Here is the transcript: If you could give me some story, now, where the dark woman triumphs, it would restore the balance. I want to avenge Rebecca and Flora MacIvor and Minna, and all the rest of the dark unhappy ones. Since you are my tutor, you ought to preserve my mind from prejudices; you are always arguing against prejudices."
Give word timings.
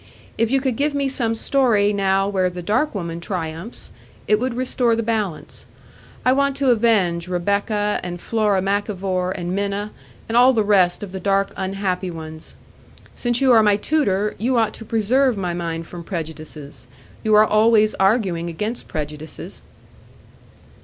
If 0.35 0.49
you 0.49 0.61
could 0.61 0.77
give 0.77 0.95
me 0.95 1.07
some 1.07 1.35
story, 1.35 1.93
now, 1.93 2.27
where 2.27 2.49
the 2.49 2.63
dark 2.63 2.95
woman 2.95 3.19
triumphs, 3.19 3.91
it 4.27 4.39
would 4.39 4.55
restore 4.55 4.95
the 4.95 5.03
balance. 5.03 5.67
I 6.25 6.33
want 6.33 6.55
to 6.55 6.71
avenge 6.71 7.27
Rebecca 7.27 7.99
and 8.01 8.19
Flora 8.19 8.63
MacIvor 8.63 9.29
and 9.37 9.53
Minna, 9.55 9.91
and 10.27 10.35
all 10.35 10.53
the 10.53 10.63
rest 10.63 11.03
of 11.03 11.11
the 11.11 11.19
dark 11.19 11.53
unhappy 11.55 12.09
ones. 12.09 12.55
Since 13.13 13.41
you 13.41 13.51
are 13.51 13.61
my 13.61 13.77
tutor, 13.77 14.33
you 14.39 14.57
ought 14.57 14.73
to 14.73 14.85
preserve 14.85 15.37
my 15.37 15.53
mind 15.53 15.85
from 15.85 16.03
prejudices; 16.03 16.87
you 17.23 17.35
are 17.35 17.45
always 17.45 17.93
arguing 17.93 18.49
against 18.49 18.87
prejudices." 18.87 19.61